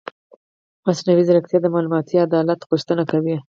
مصنوعي 0.85 1.23
ځیرکتیا 1.27 1.59
د 1.61 1.67
معلوماتي 1.73 2.15
عدالت 2.25 2.59
غوښتنه 2.69 3.03
کوي. 3.11 3.35